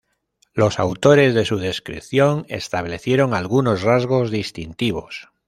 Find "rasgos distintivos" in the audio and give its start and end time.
3.83-5.29